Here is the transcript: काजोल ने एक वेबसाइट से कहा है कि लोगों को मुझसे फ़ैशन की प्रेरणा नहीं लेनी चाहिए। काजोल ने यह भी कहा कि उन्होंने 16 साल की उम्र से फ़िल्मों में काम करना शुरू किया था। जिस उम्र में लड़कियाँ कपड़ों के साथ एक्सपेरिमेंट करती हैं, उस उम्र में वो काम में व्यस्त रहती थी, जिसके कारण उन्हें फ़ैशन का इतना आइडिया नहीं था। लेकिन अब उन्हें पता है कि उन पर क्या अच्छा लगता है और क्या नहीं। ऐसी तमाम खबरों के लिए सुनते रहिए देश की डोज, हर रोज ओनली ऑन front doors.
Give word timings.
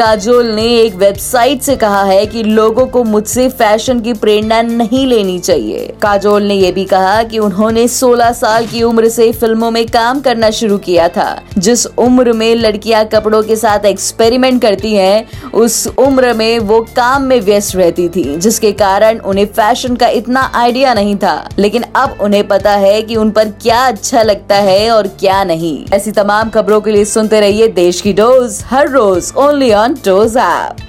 काजोल 0.00 0.46
ने 0.46 0.62
एक 0.62 0.94
वेबसाइट 0.94 1.62
से 1.62 1.76
कहा 1.76 2.02
है 2.04 2.26
कि 2.26 2.42
लोगों 2.42 2.86
को 2.86 3.04
मुझसे 3.04 3.48
फ़ैशन 3.48 4.00
की 4.00 4.12
प्रेरणा 4.12 4.62
नहीं 4.62 5.06
लेनी 5.06 5.38
चाहिए। 5.38 5.94
काजोल 6.02 6.42
ने 6.42 6.54
यह 6.54 6.72
भी 6.72 6.84
कहा 6.84 7.22
कि 7.22 7.38
उन्होंने 7.38 7.88
16 7.88 8.32
साल 8.32 8.66
की 8.66 8.82
उम्र 8.82 9.08
से 9.08 9.32
फ़िल्मों 9.32 9.70
में 9.70 9.86
काम 9.86 10.20
करना 10.20 10.50
शुरू 10.50 10.78
किया 10.78 11.08
था। 11.08 11.42
जिस 11.58 11.86
उम्र 11.86 12.32
में 12.32 12.54
लड़कियाँ 12.54 13.04
कपड़ों 13.04 13.42
के 13.42 13.56
साथ 13.56 13.84
एक्सपेरिमेंट 13.84 14.62
करती 14.62 14.94
हैं, 14.94 15.50
उस 15.50 15.86
उम्र 15.98 16.32
में 16.32 16.58
वो 16.58 16.80
काम 16.80 17.22
में 17.22 17.40
व्यस्त 17.40 17.76
रहती 17.76 18.08
थी, 18.08 18.36
जिसके 18.36 18.72
कारण 18.72 19.18
उन्हें 19.18 19.46
फ़ैशन 19.46 19.96
का 19.96 20.08
इतना 20.08 20.52
आइडिया 20.54 20.94
नहीं 20.94 21.16
था। 21.16 21.48
लेकिन 21.58 21.84
अब 21.96 22.18
उन्हें 22.20 22.48
पता 22.48 22.72
है 22.72 23.02
कि 23.02 23.16
उन 23.16 23.30
पर 23.30 23.48
क्या 23.48 23.86
अच्छा 23.86 24.22
लगता 24.22 24.56
है 24.56 24.90
और 24.90 25.06
क्या 25.06 25.44
नहीं। 25.44 25.86
ऐसी 25.92 26.10
तमाम 26.12 26.50
खबरों 26.50 26.80
के 26.80 26.90
लिए 26.90 27.04
सुनते 27.04 27.40
रहिए 27.40 27.68
देश 27.68 28.00
की 28.00 28.12
डोज, 28.12 28.62
हर 28.66 28.88
रोज 28.88 29.32
ओनली 29.36 29.72
ऑन 29.72 29.89
front 29.90 30.04
doors. 30.04 30.80